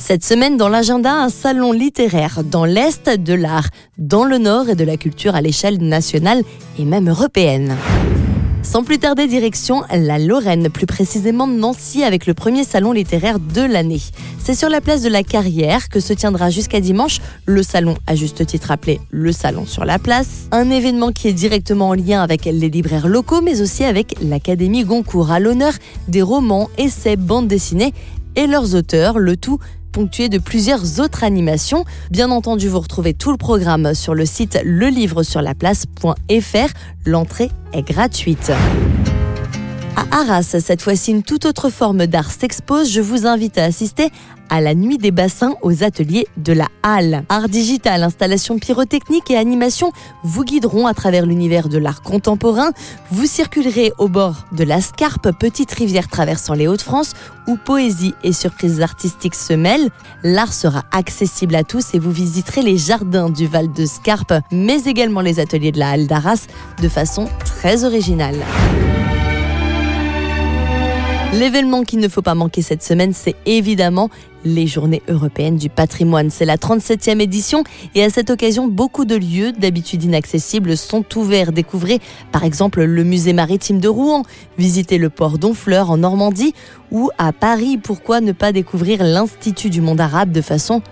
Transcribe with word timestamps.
Cette 0.00 0.24
semaine 0.24 0.56
dans 0.56 0.70
l'agenda, 0.70 1.12
un 1.12 1.28
salon 1.28 1.72
littéraire 1.72 2.42
dans 2.42 2.64
l'Est 2.64 3.10
de 3.10 3.34
l'art, 3.34 3.68
dans 3.98 4.24
le 4.24 4.38
Nord 4.38 4.70
et 4.70 4.74
de 4.74 4.82
la 4.82 4.96
culture 4.96 5.34
à 5.34 5.42
l'échelle 5.42 5.76
nationale 5.78 6.42
et 6.78 6.84
même 6.86 7.10
européenne. 7.10 7.76
Sans 8.62 8.82
plus 8.82 8.98
tarder, 8.98 9.26
direction 9.26 9.82
la 9.92 10.18
Lorraine, 10.18 10.70
plus 10.70 10.86
précisément 10.86 11.46
Nancy, 11.46 12.02
avec 12.02 12.26
le 12.26 12.32
premier 12.32 12.64
salon 12.64 12.92
littéraire 12.92 13.38
de 13.38 13.60
l'année. 13.60 14.00
C'est 14.42 14.54
sur 14.54 14.70
la 14.70 14.80
place 14.80 15.02
de 15.02 15.10
la 15.10 15.22
Carrière 15.22 15.90
que 15.90 16.00
se 16.00 16.14
tiendra 16.14 16.48
jusqu'à 16.48 16.80
dimanche 16.80 17.18
le 17.44 17.62
salon, 17.62 17.94
à 18.06 18.14
juste 18.14 18.44
titre 18.46 18.70
appelé 18.70 19.00
le 19.10 19.32
Salon 19.32 19.66
sur 19.66 19.84
la 19.84 19.98
place. 19.98 20.48
Un 20.50 20.70
événement 20.70 21.12
qui 21.12 21.28
est 21.28 21.34
directement 21.34 21.90
en 21.90 21.94
lien 21.94 22.22
avec 22.22 22.46
les 22.46 22.70
libraires 22.70 23.06
locaux, 23.06 23.42
mais 23.42 23.60
aussi 23.60 23.84
avec 23.84 24.16
l'Académie 24.22 24.84
Goncourt, 24.84 25.30
à 25.30 25.40
l'honneur 25.40 25.74
des 26.08 26.22
romans, 26.22 26.70
essais, 26.78 27.16
bandes 27.16 27.48
dessinées 27.48 27.92
et 28.36 28.46
leurs 28.46 28.74
auteurs, 28.74 29.18
le 29.18 29.36
tout 29.36 29.58
ponctué 29.90 30.28
de 30.28 30.38
plusieurs 30.38 31.00
autres 31.00 31.24
animations. 31.24 31.84
Bien 32.10 32.30
entendu, 32.30 32.68
vous 32.68 32.80
retrouvez 32.80 33.14
tout 33.14 33.30
le 33.30 33.36
programme 33.36 33.94
sur 33.94 34.14
le 34.14 34.26
site 34.26 34.58
lelivresurlaplace.fr. 34.64 36.68
L'entrée 37.06 37.50
est 37.72 37.82
gratuite. 37.82 38.52
À 39.96 40.20
Arras, 40.20 40.56
cette 40.60 40.82
fois-ci, 40.82 41.10
une 41.10 41.22
toute 41.22 41.44
autre 41.46 41.68
forme 41.68 42.06
d'art 42.06 42.30
s'expose. 42.30 42.90
Je 42.90 43.00
vous 43.00 43.26
invite 43.26 43.58
à 43.58 43.64
assister 43.64 44.10
à 44.48 44.60
la 44.60 44.74
Nuit 44.74 44.98
des 44.98 45.10
bassins 45.10 45.54
aux 45.62 45.84
ateliers 45.84 46.26
de 46.36 46.52
la 46.52 46.66
Halle. 46.82 47.24
Art 47.28 47.48
digital, 47.48 48.02
installation 48.02 48.58
pyrotechnique 48.58 49.30
et 49.30 49.36
animation 49.36 49.92
vous 50.24 50.44
guideront 50.44 50.86
à 50.86 50.94
travers 50.94 51.26
l'univers 51.26 51.68
de 51.68 51.78
l'art 51.78 52.02
contemporain. 52.02 52.70
Vous 53.10 53.26
circulerez 53.26 53.92
au 53.98 54.08
bord 54.08 54.46
de 54.52 54.64
la 54.64 54.80
Scarpe, 54.80 55.30
petite 55.38 55.72
rivière 55.72 56.08
traversant 56.08 56.54
les 56.54 56.66
Hauts-de-France, 56.66 57.12
où 57.46 57.56
poésie 57.56 58.14
et 58.24 58.32
surprises 58.32 58.80
artistiques 58.80 59.36
se 59.36 59.52
mêlent. 59.52 59.90
L'art 60.22 60.52
sera 60.52 60.82
accessible 60.92 61.54
à 61.54 61.64
tous 61.64 61.94
et 61.94 61.98
vous 61.98 62.12
visiterez 62.12 62.62
les 62.62 62.78
jardins 62.78 63.30
du 63.30 63.46
Val 63.46 63.72
de 63.72 63.86
Scarpe, 63.86 64.34
mais 64.50 64.82
également 64.84 65.20
les 65.20 65.40
ateliers 65.40 65.72
de 65.72 65.78
la 65.78 65.90
Halle 65.90 66.06
d'Arras 66.06 66.46
de 66.82 66.88
façon 66.88 67.28
très 67.44 67.84
originale. 67.84 68.36
L'événement 71.32 71.84
qu'il 71.84 72.00
ne 72.00 72.08
faut 72.08 72.22
pas 72.22 72.34
manquer 72.34 72.60
cette 72.60 72.82
semaine, 72.82 73.12
c'est 73.12 73.36
évidemment 73.46 74.10
les 74.44 74.66
Journées 74.66 75.02
européennes 75.08 75.56
du 75.56 75.68
patrimoine. 75.68 76.28
C'est 76.28 76.44
la 76.44 76.56
37e 76.56 77.20
édition 77.20 77.62
et 77.94 78.02
à 78.02 78.10
cette 78.10 78.30
occasion, 78.30 78.66
beaucoup 78.66 79.04
de 79.04 79.14
lieux 79.14 79.52
d'habitude 79.52 80.02
inaccessibles 80.02 80.76
sont 80.76 81.04
ouverts. 81.16 81.52
Découvrez 81.52 82.00
par 82.32 82.42
exemple 82.42 82.82
le 82.82 83.04
musée 83.04 83.32
maritime 83.32 83.78
de 83.78 83.86
Rouen, 83.86 84.24
visitez 84.58 84.98
le 84.98 85.08
port 85.08 85.38
d'Honfleur 85.38 85.90
en 85.90 85.98
Normandie 85.98 86.52
ou 86.90 87.10
à 87.16 87.32
Paris. 87.32 87.78
Pourquoi 87.78 88.20
ne 88.20 88.32
pas 88.32 88.50
découvrir 88.50 89.04
l'Institut 89.04 89.70
du 89.70 89.80
monde 89.80 90.00
arabe 90.00 90.32
de 90.32 90.40
façon 90.40 90.82